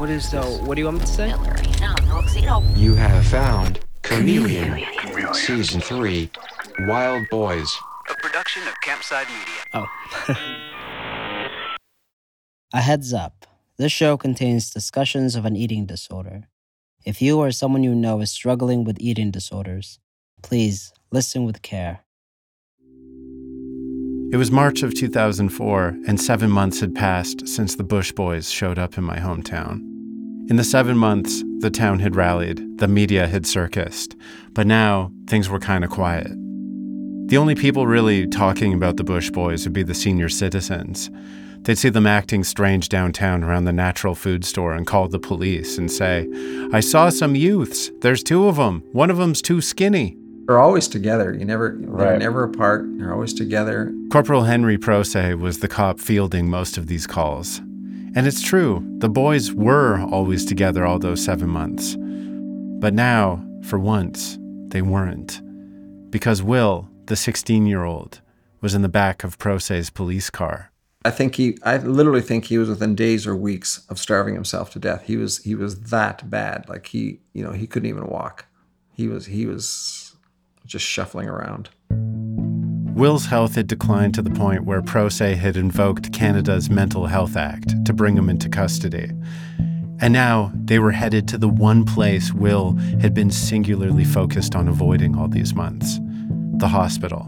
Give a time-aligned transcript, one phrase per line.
[0.00, 0.40] What is the?
[0.40, 1.28] What do you want me to say?
[2.74, 4.82] You have found Chameleon,
[5.34, 6.30] Season 3,
[6.86, 7.78] Wild Boys.
[8.08, 9.62] A production of Campside Media.
[9.74, 9.86] Oh.
[12.72, 13.44] A heads up
[13.76, 16.48] this show contains discussions of an eating disorder.
[17.04, 19.98] If you or someone you know is struggling with eating disorders,
[20.40, 22.00] please listen with care.
[24.32, 28.78] It was March of 2004, and seven months had passed since the Bush Boys showed
[28.78, 29.89] up in my hometown.
[30.50, 34.16] In the seven months, the town had rallied, the media had circused,
[34.52, 36.32] but now things were kind of quiet.
[37.28, 41.08] The only people really talking about the Bush Boys would be the senior citizens.
[41.60, 45.78] They'd see them acting strange downtown around the natural food store and call the police
[45.78, 46.26] and say,
[46.72, 47.92] I saw some youths.
[48.00, 48.82] There's two of them.
[48.90, 50.16] One of them's too skinny.
[50.46, 51.32] They're always together.
[51.32, 52.18] You never, they're Right.
[52.18, 52.86] never apart.
[52.96, 53.94] They're always together.
[54.10, 57.60] Corporal Henry Prose was the cop fielding most of these calls.
[58.16, 61.96] And it's true, the boys were always together all those seven months.
[62.80, 64.36] But now, for once,
[64.68, 65.40] they weren't.
[66.10, 68.20] Because Will, the 16 year old,
[68.60, 70.72] was in the back of Prose's police car.
[71.04, 74.72] I think he, I literally think he was within days or weeks of starving himself
[74.72, 75.04] to death.
[75.06, 76.68] He was, he was that bad.
[76.68, 78.46] Like he, you know, he couldn't even walk.
[78.92, 80.16] He was, he was
[80.66, 81.70] just shuffling around.
[83.00, 87.82] Will's health had declined to the point where Prose had invoked Canada's Mental Health Act
[87.86, 89.10] to bring him into custody.
[90.02, 94.68] And now they were headed to the one place Will had been singularly focused on
[94.68, 95.98] avoiding all these months
[96.58, 97.24] the hospital.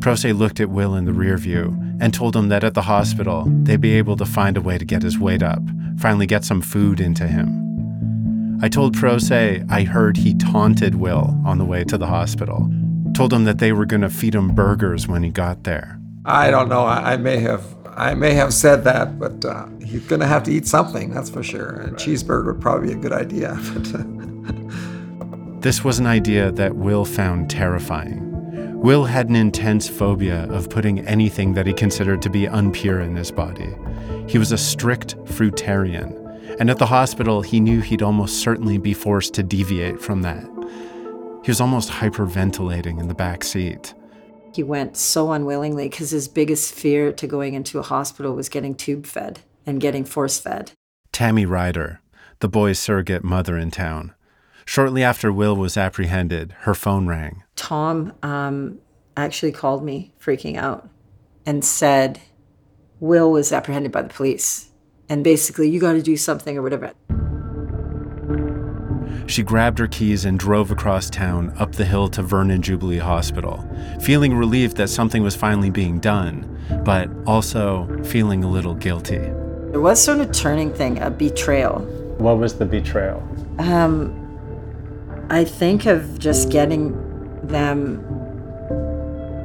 [0.00, 3.44] Prose looked at Will in the rear view and told him that at the hospital
[3.64, 5.60] they'd be able to find a way to get his weight up,
[5.98, 8.58] finally get some food into him.
[8.62, 12.70] I told Prose I heard he taunted Will on the way to the hospital,
[13.18, 16.00] told him that they were going to feed him burgers when he got there.
[16.24, 16.84] I don't know.
[16.84, 20.44] I, I may have, I may have said that, but uh, he's going to have
[20.44, 21.10] to eat something.
[21.10, 21.80] That's for sure.
[21.80, 23.58] A cheeseburger would probably be a good idea.
[25.60, 28.80] This was an idea that Will found terrifying.
[28.80, 33.16] Will had an intense phobia of putting anything that he considered to be unpure in
[33.16, 33.74] his body.
[34.28, 36.14] He was a strict fruitarian,
[36.60, 40.48] and at the hospital, he knew he'd almost certainly be forced to deviate from that.
[41.48, 43.94] He was almost hyperventilating in the back seat.
[44.52, 48.74] He went so unwillingly because his biggest fear to going into a hospital was getting
[48.74, 50.72] tube fed and getting force fed.
[51.10, 52.02] Tammy Ryder,
[52.40, 54.12] the boy's surrogate mother in town.
[54.66, 57.44] Shortly after Will was apprehended, her phone rang.
[57.56, 58.78] Tom um,
[59.16, 60.86] actually called me freaking out
[61.46, 62.20] and said,
[63.00, 64.70] Will was apprehended by the police.
[65.08, 66.92] And basically, you got to do something or whatever.
[69.28, 73.62] She grabbed her keys and drove across town up the hill to Vernon Jubilee Hospital,
[74.00, 79.18] feeling relieved that something was finally being done, but also feeling a little guilty.
[79.18, 81.80] There was sort of a turning thing, a betrayal.
[82.16, 83.22] What was the betrayal?
[83.58, 84.14] Um,
[85.28, 86.92] I think of just getting
[87.46, 88.02] them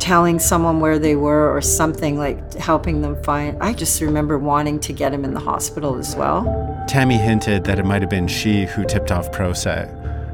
[0.03, 3.57] telling someone where they were or something like helping them find.
[3.63, 6.43] I just remember wanting to get him in the hospital as well.
[6.89, 9.65] Tammy hinted that it might have been she who tipped off Prose.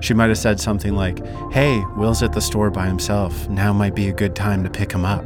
[0.01, 3.47] She might have said something like, Hey, Will's at the store by himself.
[3.47, 5.23] Now might be a good time to pick him up.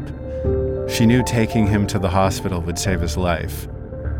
[0.89, 3.69] She knew taking him to the hospital would save his life,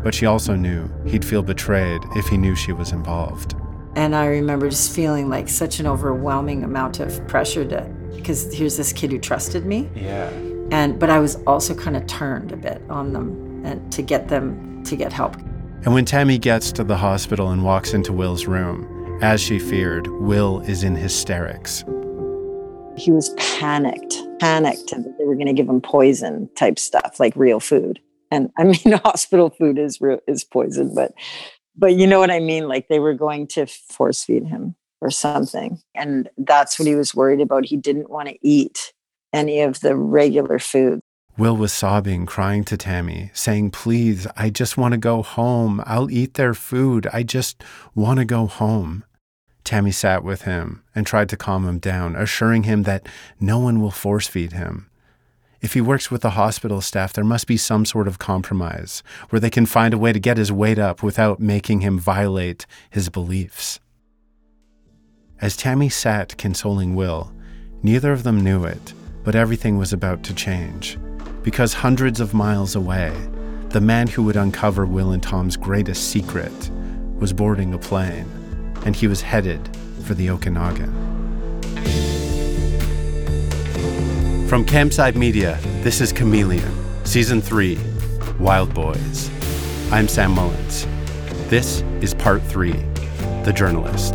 [0.02, 3.56] but she also knew he'd feel betrayed if he knew she was involved.
[3.94, 8.76] And I remember just feeling like such an overwhelming amount of pressure to, because here's
[8.76, 9.88] this kid who trusted me.
[9.94, 10.28] Yeah.
[10.70, 14.28] And, but I was also kind of turned a bit on them and to get
[14.28, 15.36] them to get help.
[15.84, 20.06] And when Tammy gets to the hospital and walks into Will's room, as she feared,
[20.06, 21.84] Will is in hysterics.
[22.96, 27.34] He was panicked, panicked that they were going to give him poison type stuff, like
[27.36, 28.00] real food.
[28.30, 31.12] And I mean, hospital food is real, is poison, but
[31.76, 32.68] but you know what I mean.
[32.68, 37.14] Like they were going to force feed him or something, and that's what he was
[37.14, 37.66] worried about.
[37.66, 38.92] He didn't want to eat
[39.32, 41.00] any of the regular food.
[41.36, 45.82] Will was sobbing, crying to Tammy, saying, Please, I just want to go home.
[45.84, 47.08] I'll eat their food.
[47.12, 47.62] I just
[47.94, 49.04] want to go home.
[49.64, 53.06] Tammy sat with him and tried to calm him down, assuring him that
[53.40, 54.88] no one will force feed him.
[55.60, 59.40] If he works with the hospital staff, there must be some sort of compromise where
[59.40, 63.08] they can find a way to get his weight up without making him violate his
[63.08, 63.80] beliefs.
[65.40, 67.32] As Tammy sat consoling Will,
[67.82, 68.94] neither of them knew it,
[69.24, 70.96] but everything was about to change.
[71.42, 73.12] Because hundreds of miles away,
[73.70, 76.70] the man who would uncover Will and Tom's greatest secret
[77.18, 78.30] was boarding a plane,
[78.86, 80.92] and he was headed for the Okanagan.
[84.46, 86.72] From Campside Media, this is Chameleon,
[87.04, 87.76] Season 3
[88.38, 89.30] Wild Boys.
[89.90, 90.86] I'm Sam Mullins.
[91.48, 92.84] This is part three
[93.44, 94.14] The Journalist.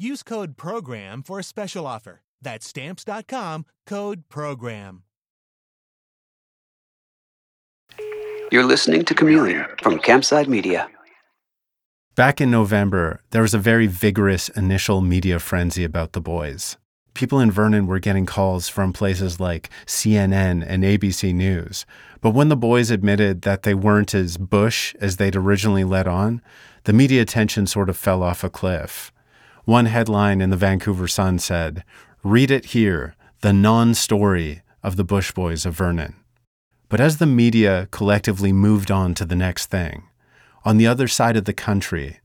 [0.00, 2.22] Use code PROGRAM for a special offer.
[2.40, 5.02] That's stamps.com code PROGRAM.
[8.50, 10.88] You're listening to Chameleon from Campside Media.
[12.14, 16.78] Back in November, there was a very vigorous initial media frenzy about the boys.
[17.12, 21.84] People in Vernon were getting calls from places like CNN and ABC News.
[22.22, 26.40] But when the boys admitted that they weren't as Bush as they'd originally let on,
[26.84, 29.12] the media attention sort of fell off a cliff.
[29.70, 31.84] One headline in the Vancouver Sun said,
[32.24, 36.16] Read it here, the non story of the Bush Boys of Vernon.
[36.88, 40.08] But as the media collectively moved on to the next thing,
[40.64, 42.18] on the other side of the country,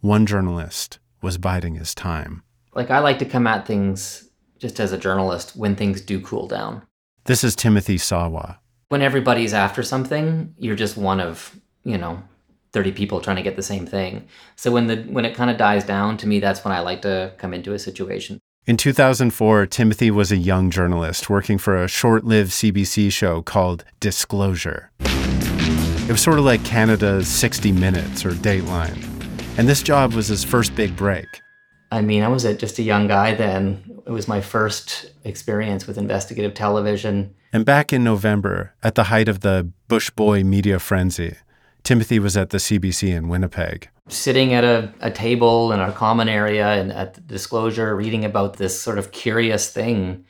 [0.00, 2.44] one journalist was biding his time.
[2.72, 6.46] Like, I like to come at things just as a journalist when things do cool
[6.46, 6.82] down.
[7.24, 8.60] This is Timothy Sawa.
[8.90, 12.22] When everybody's after something, you're just one of, you know,
[12.72, 14.26] 30 people trying to get the same thing.
[14.56, 17.02] So when the when it kind of dies down to me that's when I like
[17.02, 18.38] to come into a situation.
[18.64, 24.92] In 2004, Timothy was a young journalist working for a short-lived CBC show called Disclosure.
[25.00, 29.02] It was sort of like Canada's 60 Minutes or Dateline.
[29.58, 31.26] And this job was his first big break.
[31.90, 33.82] I mean, I was a, just a young guy then.
[34.06, 37.34] It was my first experience with investigative television.
[37.52, 41.36] And back in November, at the height of the Bush Boy media frenzy,
[41.84, 43.88] Timothy was at the CBC in Winnipeg.
[44.08, 48.56] Sitting at a, a table in a common area and at the disclosure, reading about
[48.56, 50.24] this sort of curious thing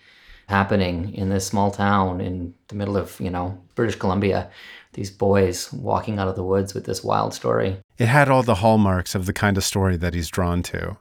[0.48, 4.50] happening in this small town in the middle of, you know, British Columbia.
[4.94, 7.78] These boys walking out of the woods with this wild story.
[7.96, 10.98] It had all the hallmarks of the kind of story that he's drawn to.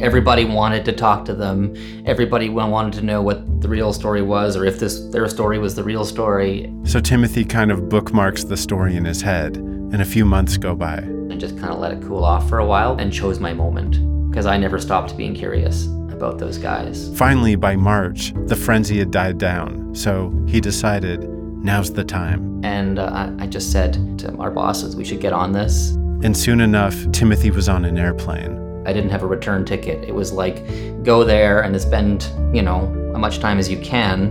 [0.00, 1.74] Everybody wanted to talk to them.
[2.06, 5.74] Everybody wanted to know what the real story was or if this their story was
[5.74, 6.72] the real story.
[6.84, 10.76] So Timothy kind of bookmarks the story in his head, and a few months go
[10.76, 10.98] by.
[10.98, 14.30] And just kind of let it cool off for a while and chose my moment
[14.30, 17.10] because I never stopped being curious about those guys.
[17.16, 22.64] Finally, by March, the frenzy had died down, so he decided now's the time.
[22.64, 25.90] And uh, I just said to our bosses, we should get on this.
[26.22, 28.67] And soon enough, Timothy was on an airplane.
[28.88, 30.02] I didn't have a return ticket.
[30.08, 30.64] It was like
[31.04, 34.30] go there and spend, you know, as much time as you can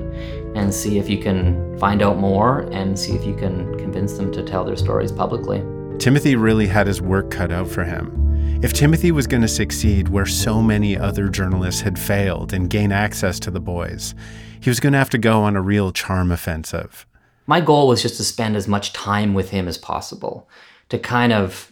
[0.55, 4.31] and see if you can find out more and see if you can convince them
[4.31, 5.59] to tell their stories publicly.
[5.99, 8.59] Timothy really had his work cut out for him.
[8.63, 12.91] If Timothy was going to succeed where so many other journalists had failed and gain
[12.91, 14.15] access to the boys,
[14.59, 17.05] he was going to have to go on a real charm offensive.
[17.45, 20.49] My goal was just to spend as much time with him as possible,
[20.89, 21.71] to kind of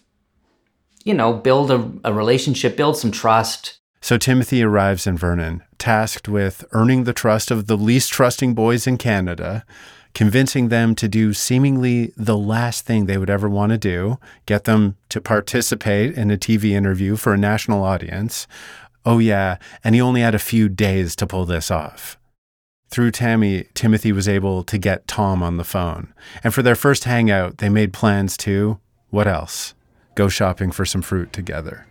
[1.06, 3.80] you know, build a, a relationship, build some trust.
[4.02, 8.86] So Timothy arrives in Vernon, tasked with earning the trust of the least trusting boys
[8.86, 9.66] in Canada,
[10.14, 14.64] convincing them to do seemingly the last thing they would ever want to do, get
[14.64, 18.48] them to participate in a TV interview for a national audience.
[19.06, 22.18] Oh, yeah, and he only had a few days to pull this off.
[22.90, 26.14] Through Tammy, Timothy was able to get Tom on the phone.
[26.44, 29.75] And for their first hangout, they made plans to, what else?
[30.16, 31.86] Go shopping for some fruit together.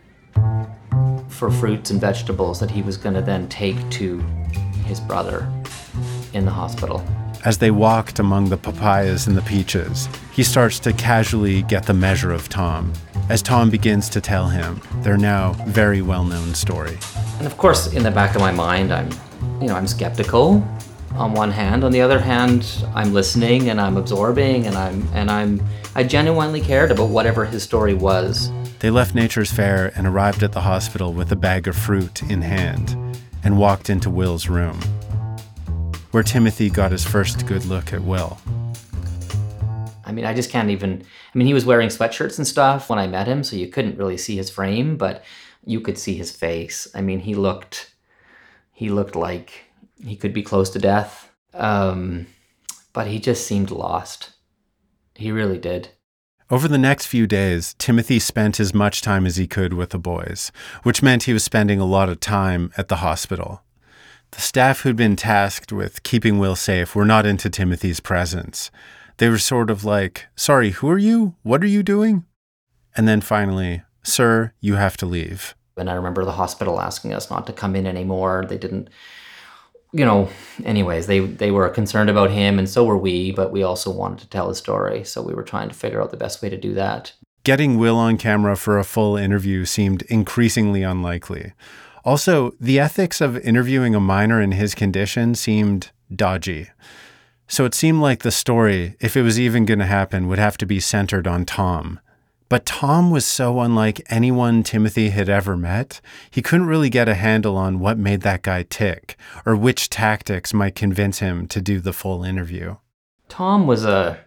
[1.29, 4.19] For fruits and vegetables that he was going to then take to
[4.85, 5.51] his brother
[6.33, 7.03] in the hospital.
[7.45, 11.93] As they walked among the papayas and the peaches, he starts to casually get the
[11.93, 12.91] measure of Tom
[13.29, 16.97] as Tom begins to tell him their now very well known story.
[17.37, 19.09] And of course, in the back of my mind, I'm,
[19.61, 20.65] you know, I'm skeptical
[21.15, 21.83] on one hand.
[21.83, 25.61] On the other hand, I'm listening and I'm absorbing and I'm and I'm
[25.95, 28.51] I genuinely cared about whatever his story was.
[28.79, 32.41] They left Nature's Fare and arrived at the hospital with a bag of fruit in
[32.41, 32.97] hand
[33.43, 34.79] and walked into Will's room,
[36.11, 38.37] where Timothy got his first good look at Will.
[40.03, 41.03] I mean, I just can't even.
[41.33, 43.97] I mean, he was wearing sweatshirts and stuff when I met him, so you couldn't
[43.97, 45.23] really see his frame, but
[45.65, 46.87] you could see his face.
[46.93, 47.93] I mean, he looked.
[48.71, 49.64] He looked like
[50.03, 51.31] he could be close to death.
[51.53, 52.27] Um,
[52.93, 54.31] but he just seemed lost.
[55.15, 55.89] He really did.
[56.49, 59.97] Over the next few days, Timothy spent as much time as he could with the
[59.97, 60.51] boys,
[60.83, 63.63] which meant he was spending a lot of time at the hospital.
[64.31, 68.69] The staff who'd been tasked with keeping Will safe were not into Timothy's presence.
[69.17, 71.35] They were sort of like, Sorry, who are you?
[71.41, 72.25] What are you doing?
[72.95, 75.55] And then finally, Sir, you have to leave.
[75.77, 78.45] And I remember the hospital asking us not to come in anymore.
[78.47, 78.89] They didn't,
[79.95, 80.27] you know,
[80.65, 84.19] anyways, they, they were concerned about him, and so were we, but we also wanted
[84.19, 85.05] to tell his story.
[85.05, 87.13] So we were trying to figure out the best way to do that.
[87.45, 91.53] Getting Will on camera for a full interview seemed increasingly unlikely.
[92.03, 96.67] Also, the ethics of interviewing a minor in his condition seemed dodgy.
[97.47, 100.57] So it seemed like the story, if it was even going to happen, would have
[100.57, 102.01] to be centered on Tom.
[102.47, 105.99] But Tom was so unlike anyone Timothy had ever met,
[106.29, 110.53] he couldn't really get a handle on what made that guy tick or which tactics
[110.53, 112.75] might convince him to do the full interview.
[113.29, 114.19] Tom was a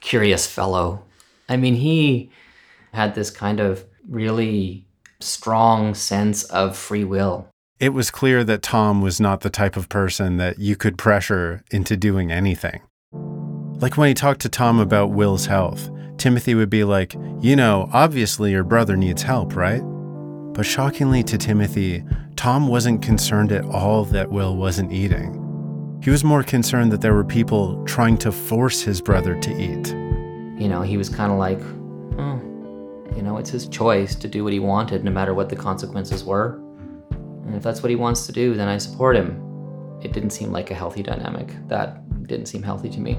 [0.00, 1.02] curious fellow.
[1.48, 2.30] I mean, he
[2.92, 4.86] had this kind of really
[5.18, 7.48] strong sense of free will.
[7.80, 11.64] It was clear that Tom was not the type of person that you could pressure
[11.72, 12.82] into doing anything.
[13.12, 15.90] Like when he talked to Tom about Will's health,
[16.22, 19.80] Timothy would be like, You know, obviously your brother needs help, right?
[19.80, 22.04] But shockingly to Timothy,
[22.36, 25.98] Tom wasn't concerned at all that Will wasn't eating.
[26.00, 29.88] He was more concerned that there were people trying to force his brother to eat.
[30.62, 31.60] You know, he was kind of like,
[32.20, 32.40] oh,
[33.16, 36.22] you know, it's his choice to do what he wanted, no matter what the consequences
[36.22, 36.54] were.
[37.46, 39.42] And if that's what he wants to do, then I support him.
[40.04, 41.56] It didn't seem like a healthy dynamic.
[41.66, 41.98] That
[42.28, 43.18] didn't seem healthy to me.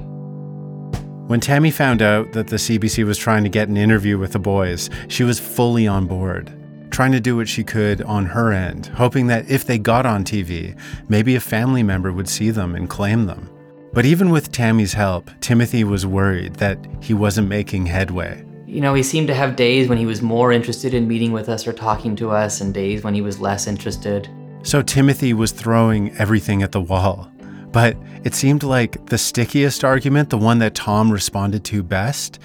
[1.26, 4.38] When Tammy found out that the CBC was trying to get an interview with the
[4.38, 6.52] boys, she was fully on board,
[6.90, 10.22] trying to do what she could on her end, hoping that if they got on
[10.22, 10.78] TV,
[11.08, 13.48] maybe a family member would see them and claim them.
[13.94, 18.44] But even with Tammy's help, Timothy was worried that he wasn't making headway.
[18.66, 21.48] You know, he seemed to have days when he was more interested in meeting with
[21.48, 24.28] us or talking to us, and days when he was less interested.
[24.62, 27.30] So Timothy was throwing everything at the wall.
[27.74, 32.38] But it seemed like the stickiest argument, the one that Tom responded to best,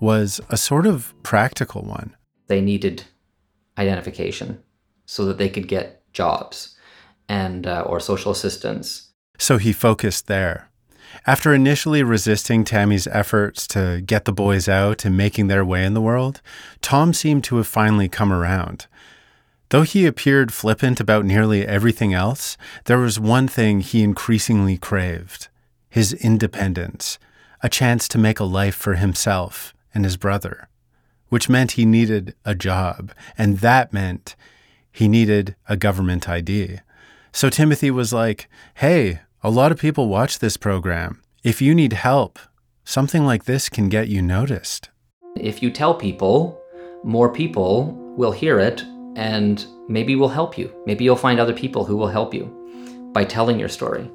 [0.00, 2.16] was a sort of practical one.
[2.46, 3.04] They needed
[3.76, 4.62] identification
[5.04, 6.74] so that they could get jobs
[7.28, 9.10] and uh, or social assistance.
[9.36, 10.70] So he focused there.
[11.26, 15.92] After initially resisting Tammy's efforts to get the boys out and making their way in
[15.92, 16.40] the world,
[16.80, 18.86] Tom seemed to have finally come around.
[19.72, 25.48] Though he appeared flippant about nearly everything else, there was one thing he increasingly craved
[25.88, 27.18] his independence,
[27.62, 30.68] a chance to make a life for himself and his brother,
[31.30, 34.36] which meant he needed a job, and that meant
[34.90, 36.80] he needed a government ID.
[37.32, 41.22] So Timothy was like, Hey, a lot of people watch this program.
[41.42, 42.38] If you need help,
[42.84, 44.90] something like this can get you noticed.
[45.34, 46.60] If you tell people,
[47.04, 48.84] more people will hear it
[49.16, 50.72] and maybe we'll help you.
[50.86, 54.10] Maybe you'll find other people who will help you by telling your story.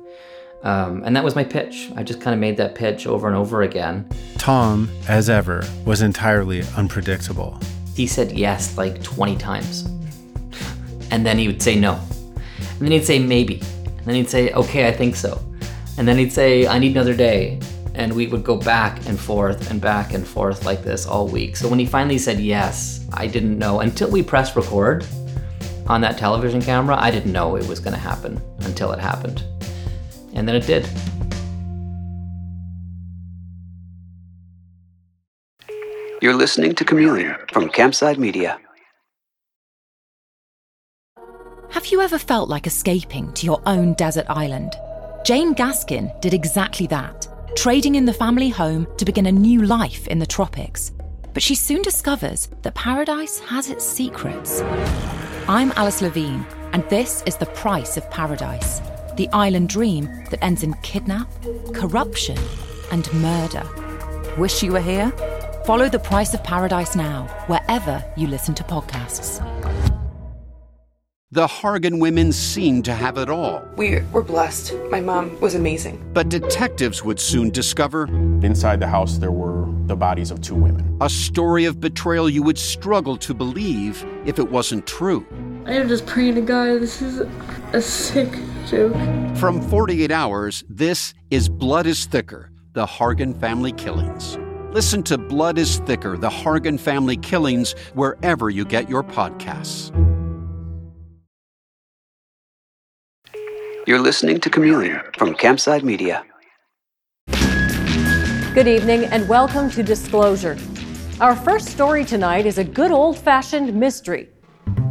[0.63, 1.92] Um, and that was my pitch.
[1.96, 4.10] I just kind of made that pitch over and over again.
[4.38, 7.60] Tom, as ever, was entirely unpredictable.
[7.96, 9.89] He said yes like 20 times.
[11.12, 12.00] And then he would say no.
[12.58, 13.62] And then he'd say maybe.
[13.86, 15.42] And then he'd say, okay, I think so.
[15.98, 17.60] And then he'd say, I need another day.
[17.94, 21.56] And we would go back and forth and back and forth like this all week.
[21.56, 25.05] So when he finally said yes, I didn't know until we pressed record
[25.87, 26.97] on that television camera.
[26.99, 29.43] I didn't know it was going to happen until it happened.
[30.33, 30.87] And then it did.
[36.21, 38.59] You're listening to Chameleon from Campside Media.
[41.69, 44.73] Have you ever felt like escaping to your own desert island?
[45.23, 50.07] Jane Gaskin did exactly that, trading in the family home to begin a new life
[50.07, 50.91] in the tropics.
[51.38, 54.62] But she soon discovers that paradise has its secrets.
[55.48, 58.82] I'm Alice Levine, and this is The Price of Paradise
[59.17, 61.29] the island dream that ends in kidnap,
[61.75, 62.39] corruption,
[62.91, 63.63] and murder.
[64.39, 65.12] Wish you were here?
[65.63, 69.38] Follow The Price of Paradise now, wherever you listen to podcasts.
[71.29, 73.62] The Hargan women seemed to have it all.
[73.75, 74.74] We were blessed.
[74.89, 76.03] My mom was amazing.
[76.13, 78.06] But detectives would soon discover
[78.41, 80.98] inside the house there were the bodies of two women.
[81.01, 85.25] A story of betrayal you would struggle to believe if it wasn't true.
[85.65, 87.20] I am just praying to God, this is
[87.74, 88.29] a sick
[88.67, 88.94] joke.
[89.38, 94.38] From 48 Hours, this is Blood is Thicker The Hargan Family Killings.
[94.72, 99.91] Listen to Blood is Thicker The Hargan Family Killings wherever you get your podcasts.
[103.88, 106.25] You're listening to Chameleon from Campside Media.
[108.54, 110.58] Good evening and welcome to Disclosure.
[111.22, 114.30] Our first story tonight is a good old fashioned mystery.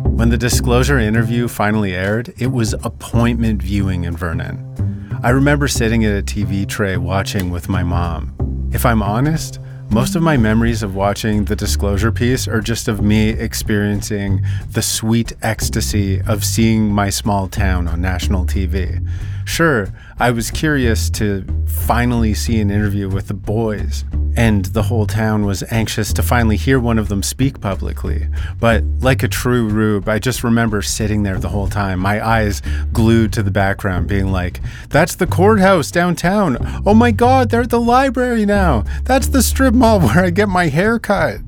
[0.04, 5.20] When the disclosure interview finally aired, it was appointment viewing in Vernon.
[5.22, 8.34] I remember sitting at a TV tray watching with my mom.
[8.72, 9.58] If I'm honest,
[9.90, 14.82] most of my memories of watching the disclosure piece are just of me experiencing the
[14.82, 19.04] sweet ecstasy of seeing my small town on national TV.
[19.46, 19.88] Sure,
[20.18, 24.04] I was curious to finally see an interview with the boys,
[24.36, 28.26] and the whole town was anxious to finally hear one of them speak publicly.
[28.58, 32.60] But like a true rube, I just remember sitting there the whole time, my eyes
[32.92, 34.60] glued to the background, being like,
[34.90, 36.58] That's the courthouse downtown.
[36.84, 38.84] Oh my god, they're at the library now.
[39.04, 41.38] That's the strip mall where I get my hair cut.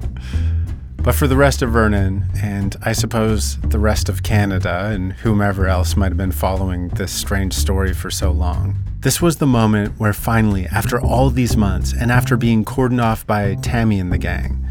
[1.03, 5.67] But for the rest of Vernon, and I suppose the rest of Canada, and whomever
[5.67, 9.99] else might have been following this strange story for so long, this was the moment
[9.99, 14.19] where finally, after all these months, and after being cordoned off by Tammy and the
[14.19, 14.65] gang,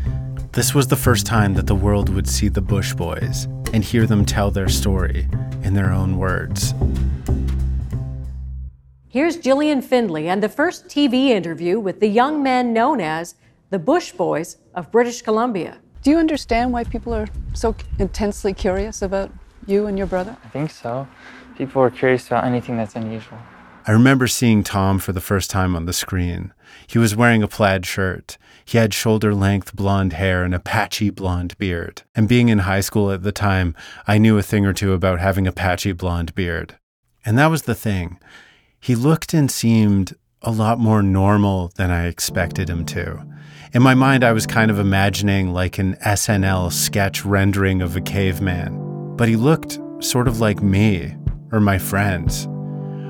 [0.51, 4.05] this was the first time that the world would see the Bush Boys and hear
[4.05, 5.27] them tell their story
[5.63, 6.74] in their own words.
[9.07, 13.36] Here's Gillian Findlay and the first TV interview with the young men known as
[13.69, 15.77] the Bush Boys of British Columbia.
[16.07, 19.29] Do you understand why people are so intensely curious about
[19.65, 20.37] you and your brother?
[20.41, 21.05] I think so.
[21.57, 23.37] People are curious about anything that's unusual.
[23.85, 26.53] I remember seeing Tom for the first time on the screen.
[26.87, 28.37] He was wearing a plaid shirt.
[28.63, 32.03] He had shoulder length blonde hair and a patchy blonde beard.
[32.15, 33.75] And being in high school at the time,
[34.07, 36.77] I knew a thing or two about having a patchy blonde beard.
[37.25, 38.17] And that was the thing.
[38.79, 40.15] He looked and seemed
[40.47, 43.21] a lot more normal than I expected him to.
[43.73, 48.01] In my mind, I was kind of imagining like an SNL sketch rendering of a
[48.01, 51.13] caveman, but he looked sort of like me
[51.51, 52.47] or my friends.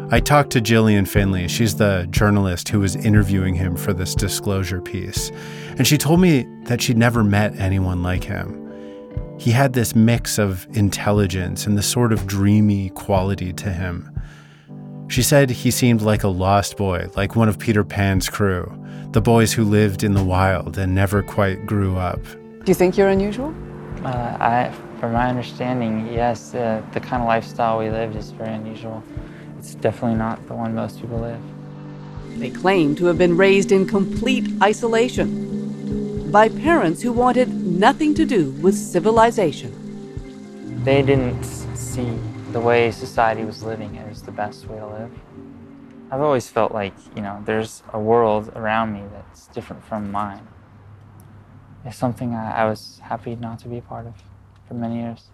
[0.09, 1.47] I talked to Gillian Findlay.
[1.47, 5.31] She's the journalist who was interviewing him for this disclosure piece.
[5.77, 8.63] And she told me that she'd never met anyone like him.
[9.37, 14.16] He had this mix of intelligence and this sort of dreamy quality to him.
[15.09, 18.71] She said he seemed like a lost boy, like one of Peter Pan's crew,
[19.11, 22.21] the boys who lived in the wild and never quite grew up.
[22.23, 23.55] Do you think you're unusual?
[24.03, 28.53] Uh, I, from my understanding, yes, uh, the kind of lifestyle we lived is very
[28.53, 29.01] unusual.
[29.57, 31.41] It's definitely not the one most people live.
[32.37, 38.25] They claim to have been raised in complete isolation by parents who wanted nothing to
[38.25, 39.73] do with civilization.
[40.83, 42.19] They didn't see
[42.57, 45.11] the way society was living as the best way to live.
[46.09, 50.47] I've always felt like, you know, there's a world around me that's different from mine.
[51.85, 54.15] It's something I, I was happy not to be a part of
[54.67, 55.25] for many years.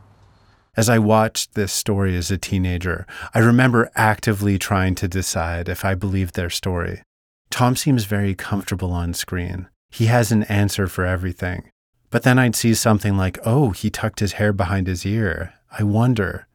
[0.75, 5.85] As I watched this story as a teenager, I remember actively trying to decide if
[5.85, 7.03] I believed their story.
[7.49, 9.69] Tom seems very comfortable on screen.
[9.89, 11.69] He has an answer for everything.
[12.09, 15.53] But then I'd see something like, oh, he tucked his hair behind his ear.
[15.71, 16.47] I wonder,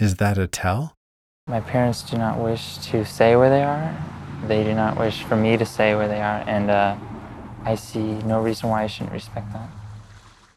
[0.00, 0.96] is that a tell?
[1.46, 3.96] My parents do not wish to say where they are.
[4.46, 6.96] They do not wish for me to say where they are, and uh,
[7.64, 9.68] I see no reason why I shouldn't respect that.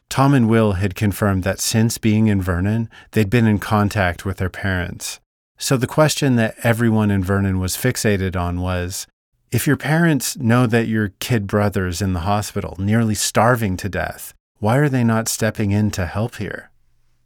[0.10, 4.38] Tom and Will had confirmed that since being in Vernon, they'd been in contact with
[4.38, 5.20] their parents.
[5.58, 9.08] So the question that everyone in Vernon was fixated on was
[9.52, 14.34] if your parents know that your kid brother's in the hospital, nearly starving to death,
[14.60, 16.70] why are they not stepping in to help here?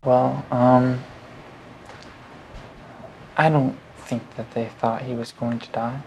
[0.03, 1.03] Well, um,
[3.37, 6.01] I don't think that they thought he was going to die.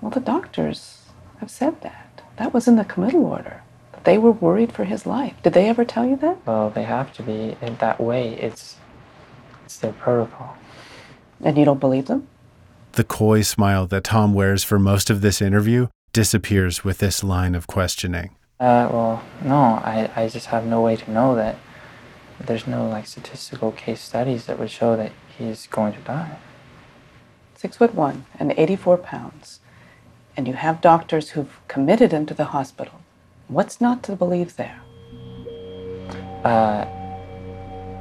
[0.00, 1.02] Well, the doctors
[1.40, 2.22] have said that.
[2.36, 3.62] That was in the committal order.
[4.04, 5.34] They were worried for his life.
[5.42, 6.46] Did they ever tell you that?
[6.46, 8.34] Well, they have to be in that way.
[8.34, 8.76] It's
[9.64, 10.56] it's their protocol.
[11.42, 12.28] And you don't believe them?
[12.92, 17.54] The coy smile that Tom wears for most of this interview disappears with this line
[17.54, 18.36] of questioning.
[18.60, 21.56] Uh, well, no, I, I just have no way to know that.
[22.38, 26.38] There's no like statistical case studies that would show that he's going to die.
[27.54, 29.60] Six foot one and 84 pounds.
[30.36, 33.00] And you have doctors who've committed him to the hospital.
[33.48, 34.80] What's not to believe there?
[36.44, 36.86] Uh,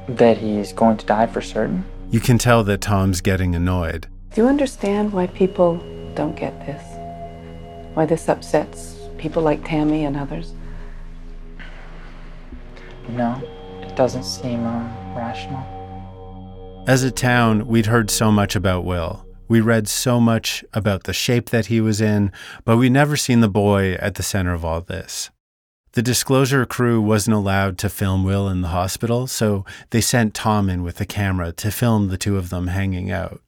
[0.07, 1.85] that he's going to die for certain.
[2.09, 4.07] You can tell that Tom's getting annoyed.
[4.33, 5.77] Do you understand why people
[6.15, 6.83] don't get this?
[7.93, 10.53] Why this upsets people like Tammy and others?
[13.09, 13.41] No,
[13.81, 15.82] it doesn't seem um, rational.
[16.85, 19.25] As a town, we'd heard so much about Will.
[19.47, 22.29] We read so much about the shape that he was in,
[22.65, 25.29] but we'd never seen the boy at the center of all this.
[25.93, 30.69] The disclosure crew wasn't allowed to film Will in the hospital, so they sent Tom
[30.69, 33.41] in with a camera to film the two of them hanging out.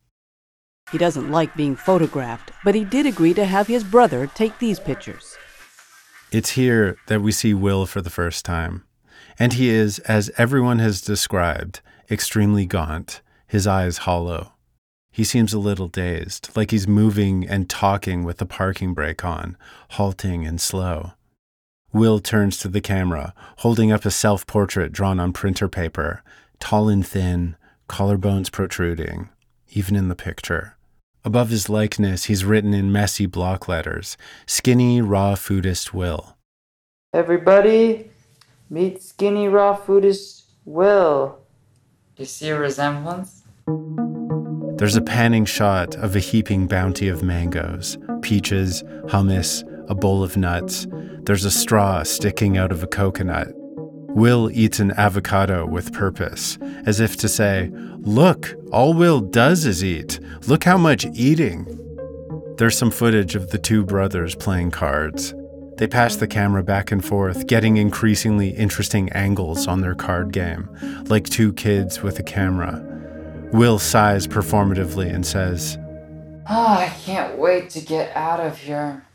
[0.93, 4.79] He doesn't like being photographed, but he did agree to have his brother take these
[4.79, 5.35] pictures.
[6.31, 8.85] It's here that we see Will for the first time.
[9.37, 14.53] And he is, as everyone has described, extremely gaunt, his eyes hollow.
[15.11, 19.55] He seems a little dazed, like he's moving and talking with the parking brake on,
[19.91, 21.13] halting and slow.
[21.93, 26.21] Will turns to the camera, holding up a self portrait drawn on printer paper,
[26.59, 27.55] tall and thin,
[27.87, 29.29] collarbones protruding,
[29.69, 30.75] even in the picture.
[31.23, 36.35] Above his likeness, he's written in messy block letters Skinny Raw Foodist Will.
[37.13, 38.11] Everybody,
[38.69, 41.39] meet Skinny Raw Foodist Will.
[42.17, 43.34] You see a resemblance?
[43.67, 50.37] There's a panning shot of a heaping bounty of mangoes, peaches, hummus, a bowl of
[50.37, 50.85] nuts.
[51.23, 53.47] There's a straw sticking out of a coconut.
[53.55, 59.83] Will eats an avocado with purpose, as if to say, Look, all Will does is
[59.83, 60.19] eat.
[60.47, 61.65] Look how much eating.
[62.57, 65.33] There's some footage of the two brothers playing cards.
[65.77, 70.69] They pass the camera back and forth, getting increasingly interesting angles on their card game,
[71.07, 72.94] like two kids with a camera.
[73.55, 75.77] Will sighs performatively and says,
[76.49, 79.05] Oh, I can't wait to get out of here.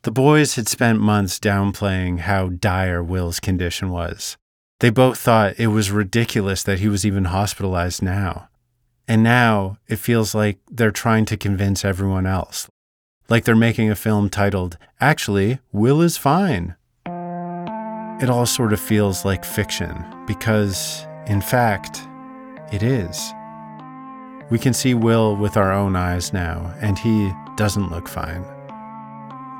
[0.00, 4.38] The boys had spent months downplaying how dire Will's condition was.
[4.80, 8.48] They both thought it was ridiculous that he was even hospitalized now.
[9.06, 12.68] And now it feels like they're trying to convince everyone else.
[13.28, 16.76] Like they're making a film titled, Actually, Will is Fine.
[18.22, 22.00] It all sort of feels like fiction because, in fact,
[22.72, 23.34] it is.
[24.52, 28.44] We can see Will with our own eyes now, and he doesn't look fine.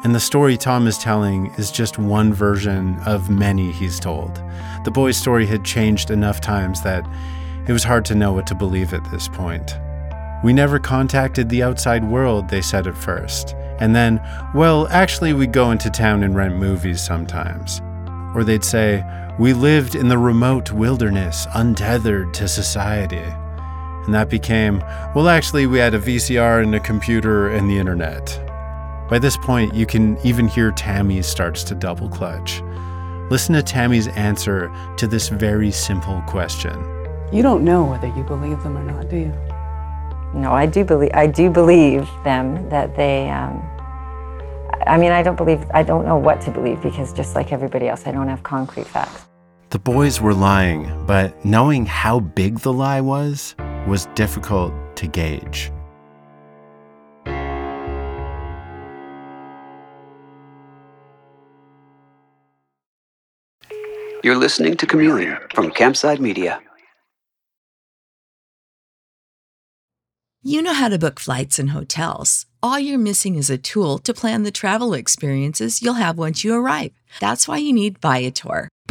[0.05, 4.43] And the story Tom is telling is just one version of many he's told.
[4.85, 7.07] The boy's story had changed enough times that
[7.67, 9.79] it was hard to know what to believe at this point.
[10.45, 13.55] We never contacted the outside world, they said at first.
[13.79, 14.21] And then,
[14.55, 17.81] well, actually, we go into town and rent movies sometimes.
[18.35, 19.03] Or they'd say,
[19.39, 23.25] we lived in the remote wilderness, untethered to society.
[24.05, 24.83] And that became,
[25.15, 28.41] well, actually, we had a VCR and a computer and the internet.
[29.09, 32.63] By this point, you can even hear Tammy starts to double clutch.
[33.31, 36.73] Listen to Tammy's answer to this very simple question.
[37.33, 39.33] You don't know whether you believe them or not, do you?
[40.35, 41.11] No, I do believe.
[41.15, 43.31] I do believe them that they.
[43.31, 43.63] Um,
[44.87, 45.65] I mean, I don't believe.
[45.73, 48.87] I don't know what to believe because just like everybody else, I don't have concrete
[48.87, 49.27] facts.
[49.71, 53.55] The boys were lying, but knowing how big the lie was
[53.87, 55.71] was difficult to gauge.
[64.23, 66.61] You're listening to Chameleon from Campside Media.
[70.45, 72.47] You know how to book flights and hotels.
[72.63, 76.55] All you're missing is a tool to plan the travel experiences you'll have once you
[76.55, 76.93] arrive.
[77.21, 78.69] That's why you need Viator.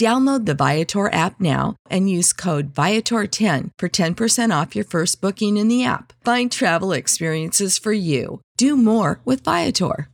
[0.00, 5.58] Download the Viator app now and use code Viator10 for 10% off your first booking
[5.58, 6.14] in the app.
[6.24, 8.40] Find travel experiences for you.
[8.56, 10.08] Do more with Viator.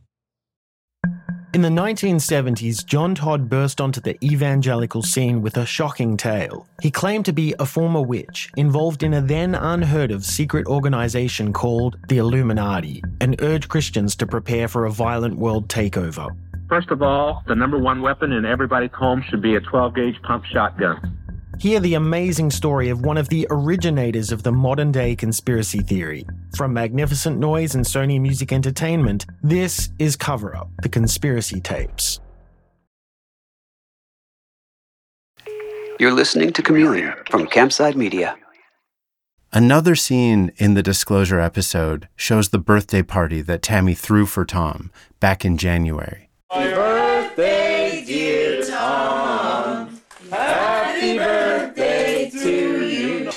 [1.55, 6.67] In the 1970s, John Todd burst onto the evangelical scene with a shocking tale.
[6.83, 11.53] He claimed to be a former witch involved in a then unheard of secret organization
[11.53, 16.37] called the Illuminati and urged Christians to prepare for a violent world takeover.
[16.69, 20.21] First of all, the number one weapon in everybody's home should be a 12 gauge
[20.23, 21.17] pump shotgun.
[21.61, 26.27] Hear the amazing story of one of the originators of the modern day conspiracy theory.
[26.57, 32.21] From Magnificent Noise and Sony Music Entertainment, this is Cover Up The Conspiracy Tapes.
[35.99, 38.37] You're listening to Chameleon from Campside Media.
[39.53, 44.91] Another scene in the disclosure episode shows the birthday party that Tammy threw for Tom
[45.21, 46.26] back in January.
[46.49, 50.01] Happy birthday, dear Tom.
[50.31, 53.33] Happy birthday to you.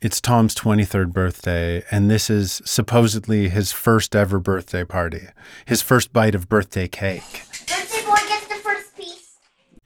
[0.00, 5.28] It's Tom's 23rd birthday, and this is supposedly his first ever birthday party,
[5.64, 7.44] his first bite of birthday cake.
[7.68, 9.36] Birthday boy gets the first piece.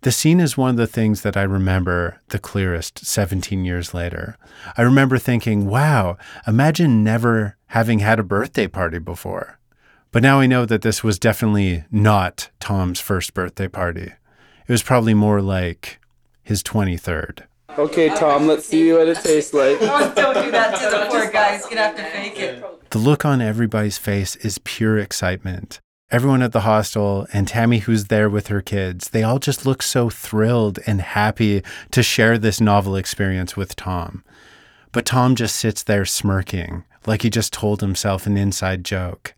[0.00, 4.38] The scene is one of the things that I remember the clearest 17 years later.
[4.74, 9.58] I remember thinking, wow, imagine never having had a birthday party before.
[10.14, 14.12] But now I know that this was definitely not Tom's first birthday party.
[14.64, 15.98] It was probably more like
[16.44, 17.40] his 23rd.
[17.76, 19.80] Okay, Tom, let's see what it tastes like.
[20.14, 21.56] Don't do that to the poor guy.
[21.56, 22.90] He's gonna have to fake it.
[22.90, 25.80] The look on everybody's face is pure excitement.
[26.12, 29.82] Everyone at the hostel and Tammy, who's there with her kids, they all just look
[29.82, 34.22] so thrilled and happy to share this novel experience with Tom.
[34.92, 39.34] But Tom just sits there smirking, like he just told himself an inside joke.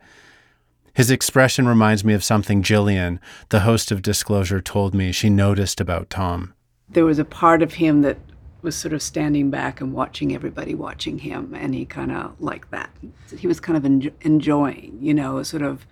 [0.97, 5.79] His expression reminds me of something Gillian, the host of Disclosure, told me she noticed
[5.79, 6.55] about Tom.
[6.89, 8.17] There was a part of him that
[8.63, 12.71] was sort of standing back and watching everybody watching him, and he kind of liked
[12.71, 12.89] that.
[13.37, 15.87] He was kind of enjo- enjoying, you know, sort of,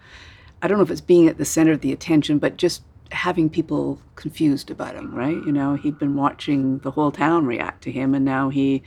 [0.63, 3.51] I don't know if it's being at the center of the attention, but just having
[3.51, 5.37] people confused about him, right?
[5.37, 8.83] You know, he'd been watching the whole town react to him, and now he,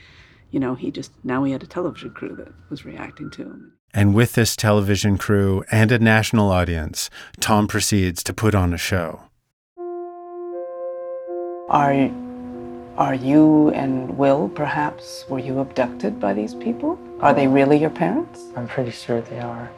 [0.50, 3.77] you know, he just, now he had a television crew that was reacting to him.
[3.94, 8.78] And with this television crew and a national audience, Tom proceeds to put on a
[8.78, 9.22] show.
[11.68, 12.10] Are
[12.96, 16.98] are you and Will perhaps were you abducted by these people?
[17.20, 18.42] Are they really your parents?
[18.56, 19.70] I'm pretty sure they are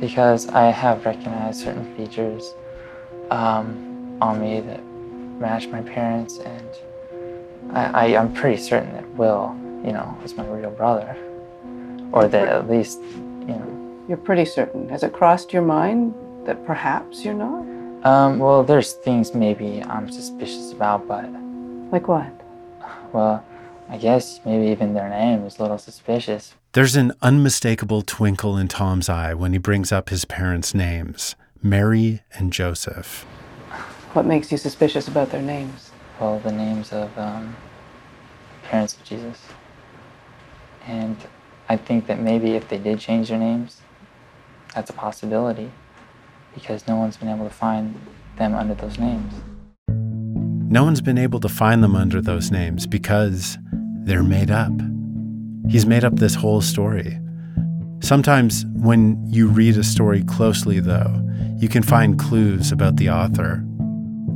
[0.00, 2.54] because I have recognized certain features
[3.30, 4.82] um, on me that
[5.38, 6.68] match my parents, and
[7.72, 11.16] I, I, I'm pretty certain that Will, you know, is my real brother,
[12.12, 13.00] or that at least,
[13.46, 14.04] you know.
[14.08, 14.88] You're pretty certain.
[14.90, 16.14] Has it crossed your mind
[16.46, 17.64] that perhaps you're not?
[18.06, 21.24] Um, well, there's things maybe I'm suspicious about, but
[21.90, 22.30] Like what?
[23.14, 23.42] well,
[23.88, 26.54] I guess maybe even their name is a little suspicious.
[26.72, 32.22] There's an unmistakable twinkle in Tom's eye when he brings up his parents' names Mary
[32.34, 33.24] and Joseph.
[34.12, 35.90] What makes you suspicious about their names?
[36.20, 37.56] Well, the names of um,
[38.64, 39.40] parents of Jesus,
[40.86, 41.16] and
[41.68, 43.80] I think that maybe if they did change their names,
[44.74, 45.70] that's a possibility,
[46.54, 47.98] because no one's been able to find
[48.36, 49.32] them under those names.
[49.88, 53.56] No one's been able to find them under those names because
[54.02, 54.72] they're made up.
[55.68, 57.18] He's made up this whole story.
[58.00, 61.22] Sometimes, when you read a story closely, though,
[61.56, 63.64] you can find clues about the author.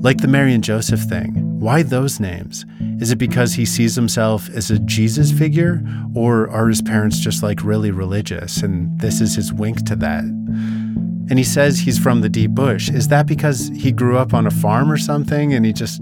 [0.00, 1.58] Like the Mary and Joseph thing.
[1.58, 2.64] Why those names?
[3.00, 5.82] Is it because he sees himself as a Jesus figure,
[6.14, 10.24] or are his parents just like really religious and this is his wink to that?
[10.24, 12.90] And he says he's from the deep bush.
[12.90, 16.00] Is that because he grew up on a farm or something and he just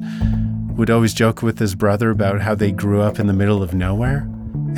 [0.76, 3.74] would always joke with his brother about how they grew up in the middle of
[3.74, 4.28] nowhere?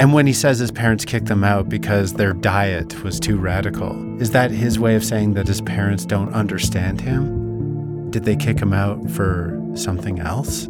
[0.01, 4.21] And when he says his parents kicked them out because their diet was too radical,
[4.21, 8.11] is that his way of saying that his parents don't understand him?
[8.11, 10.69] Did they kick him out for something else?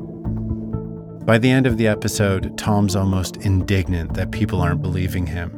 [1.29, 5.51] By the end of the episode, Tom's almost indignant that people aren't believing him.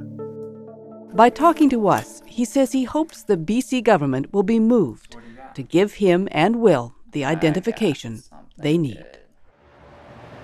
[1.14, 5.14] By talking to us, he says he hopes the BC government will be moved
[5.54, 8.24] to give him and Will the identification
[8.58, 9.04] they need.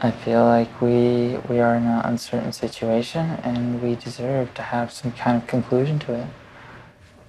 [0.01, 4.93] I feel like we we are in an uncertain situation, and we deserve to have
[4.93, 6.27] some kind of conclusion to it.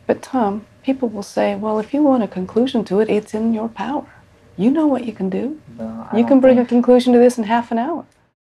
[0.06, 3.56] But Tom, people will say, well, if you want a conclusion to it, it's in
[3.56, 4.17] your power.
[4.58, 5.62] You know what you can do.
[5.78, 8.06] Well, I You can bring a conclusion to this in half an hour.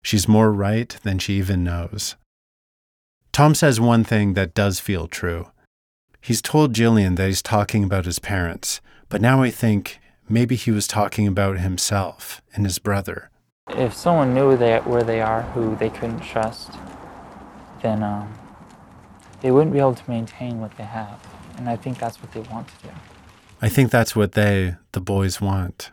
[0.03, 2.17] She's more right than she even knows.
[3.33, 5.49] Tom says one thing that does feel true.
[6.21, 10.71] He's told Gillian that he's talking about his parents, but now I think maybe he
[10.71, 13.31] was talking about himself and his brother.
[13.71, 16.73] If someone knew they, where they are, who they couldn't trust,
[17.83, 18.33] then um,
[19.41, 21.19] they wouldn't be able to maintain what they have,
[21.57, 22.95] and I think that's what they want to do.
[23.65, 25.91] I think that's what they, the boys, want.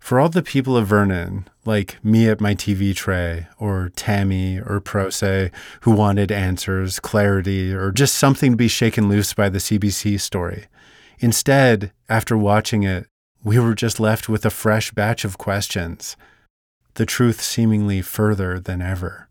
[0.00, 4.80] For all the people of Vernon, like me at my TV tray, or Tammy or
[4.80, 5.52] Prose,
[5.82, 10.66] who wanted answers, clarity, or just something to be shaken loose by the CBC story,
[11.20, 13.06] instead, after watching it,
[13.44, 16.16] we were just left with a fresh batch of questions,
[16.94, 19.27] the truth seemingly further than ever.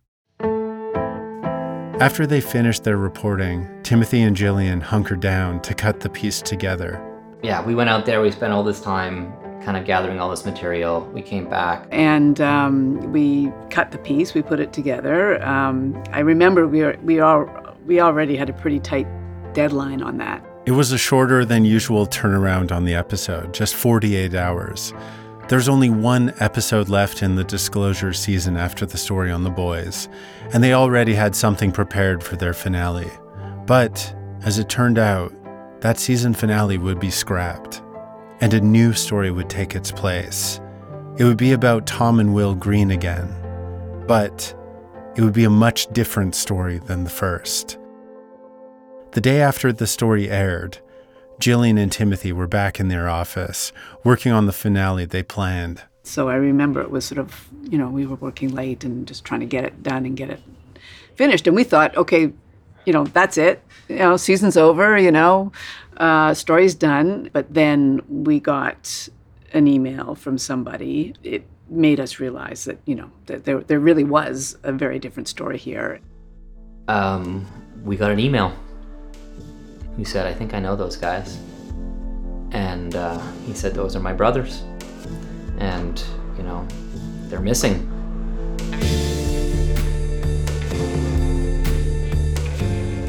[1.99, 7.03] After they finished their reporting, Timothy and Gillian hunkered down to cut the piece together.
[7.41, 9.33] Yeah, we went out there, we spent all this time
[9.63, 11.09] kind of gathering all this material.
[11.11, 11.87] We came back.
[11.89, 15.43] And um, we cut the piece, we put it together.
[15.43, 17.49] Um, I remember we, were, we, all,
[17.87, 19.07] we already had a pretty tight
[19.55, 20.45] deadline on that.
[20.67, 24.93] It was a shorter than usual turnaround on the episode, just 48 hours.
[25.49, 30.09] There's only one episode left in the disclosure season after the story on the boys,
[30.53, 33.09] and they already had something prepared for their finale.
[33.65, 35.33] But, as it turned out,
[35.79, 37.81] that season finale would be scrapped,
[38.41, 40.59] and a new story would take its place.
[41.17, 43.33] It would be about Tom and Will Green again,
[44.05, 44.53] but
[45.15, 47.77] it would be a much different story than the first.
[49.13, 50.79] The day after the story aired,
[51.39, 53.71] Gillian and Timothy were back in their office,
[54.03, 55.83] working on the finale they planned.
[56.03, 59.25] So I remember it was sort of, you know, we were working late and just
[59.25, 60.41] trying to get it done and get it
[61.15, 61.45] finished.
[61.47, 62.31] And we thought, okay,
[62.85, 63.61] you know, that's it.
[63.89, 65.51] You know, season's over, you know,
[65.97, 67.29] uh, story's done.
[67.33, 69.09] But then we got
[69.53, 71.13] an email from somebody.
[71.23, 75.27] It made us realize that, you know, that there, there really was a very different
[75.27, 75.99] story here.
[76.87, 77.45] Um,
[77.83, 78.53] we got an email.
[79.97, 81.39] He said, I think I know those guys.
[82.51, 84.63] And uh, he said, those are my brothers.
[85.57, 86.01] And,
[86.37, 86.65] you know,
[87.23, 87.91] they're missing.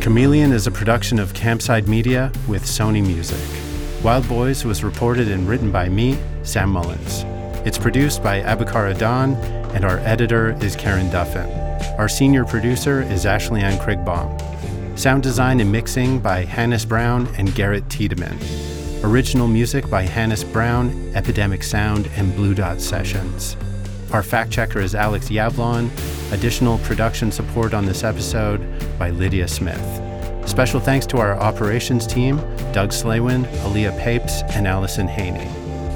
[0.01, 3.39] Chameleon is a production of Campside Media with Sony Music.
[4.03, 7.25] Wild Boys was reported and written by me, Sam Mullins.
[7.67, 9.35] It's produced by Abukar Adan,
[9.75, 11.47] and our editor is Karen Duffin.
[11.99, 14.58] Our senior producer is Ashley Ann Krigbaum.
[14.99, 18.37] Sound design and mixing by Hannis Brown and Garrett Tiedemann.
[19.05, 23.57] Original music by Hannis Brown, Epidemic Sound, and Blue Dot Sessions.
[24.13, 25.89] Our fact checker is Alex Yablon.
[26.33, 28.61] Additional production support on this episode
[28.99, 29.79] by Lydia Smith.
[30.49, 32.39] Special thanks to our operations team
[32.73, 35.49] Doug Slawin, Aaliyah Papes, and Allison Haney.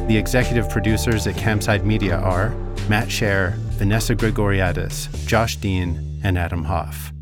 [0.06, 2.50] The executive producers at Campside Media are
[2.88, 7.12] Matt Scher, Vanessa Grigoriadis, Josh Dean, and Adam Hoff.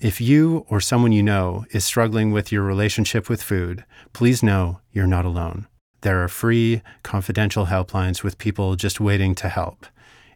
[0.00, 3.82] If you or someone you know is struggling with your relationship with food,
[4.12, 5.68] please know you're not alone.
[6.02, 9.86] There are free, confidential helplines with people just waiting to help.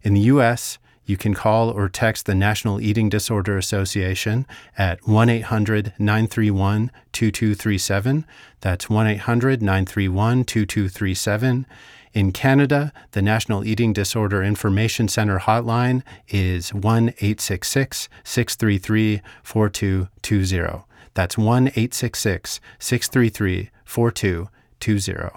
[0.03, 4.47] In the U.S., you can call or text the National Eating Disorder Association
[4.79, 8.25] at 1 800 931 2237.
[8.63, 11.67] That's 1 800 931 2237.
[12.13, 20.85] In Canada, the National Eating Disorder Information Center hotline is 1 866 633 4220.
[21.15, 25.31] That's 1 866 633 4220.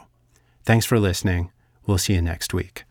[0.65, 1.51] Thanks for listening.
[1.85, 2.85] We'll see you next week.